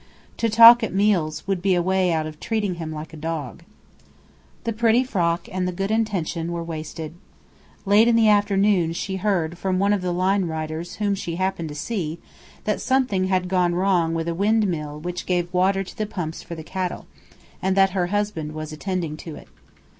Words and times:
To 0.37 0.49
talk 0.49 0.81
at 0.81 0.95
meals 0.95 1.45
would 1.45 1.61
be 1.61 1.75
a 1.75 1.81
way 1.83 2.11
out 2.11 2.25
of 2.25 2.39
"treating 2.39 2.73
him 2.81 2.91
like 2.91 3.13
a 3.13 3.17
dog." 3.17 3.61
The 4.63 4.73
pretty 4.73 5.03
frock 5.03 5.47
and 5.51 5.67
the 5.67 5.71
good 5.71 5.91
intention 5.91 6.51
were 6.51 6.63
wasted. 6.63 7.13
Late 7.85 8.07
in 8.07 8.15
the 8.15 8.27
afternoon 8.27 8.93
she 8.93 9.17
heard 9.17 9.59
from 9.59 9.77
one 9.77 9.93
of 9.93 10.01
the 10.01 10.11
line 10.11 10.45
riders 10.45 10.95
whom 10.95 11.13
she 11.13 11.35
happened 11.35 11.69
to 11.69 11.75
see 11.75 12.17
that 12.63 12.81
something 12.81 13.25
had 13.25 13.47
gone 13.47 13.75
wrong 13.75 14.15
with 14.15 14.27
a 14.27 14.33
windmill 14.33 14.99
which 14.99 15.27
gave 15.27 15.53
water 15.53 15.83
to 15.83 15.95
the 15.95 16.07
pumps 16.07 16.41
for 16.41 16.55
the 16.55 16.63
cattle, 16.63 17.05
and 17.61 17.77
that 17.77 17.91
her 17.91 18.07
husband 18.07 18.53
was 18.53 18.73
attending 18.73 19.17
to 19.17 19.35
it. 19.35 19.47